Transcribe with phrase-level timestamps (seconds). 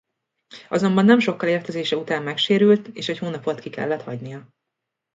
[0.69, 4.47] Azonban nem sokkal érkezése után megsérült és egy hónapot ki kellett hagynia.